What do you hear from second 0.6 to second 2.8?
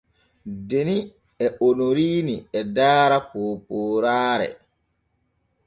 Deni e Onoriini e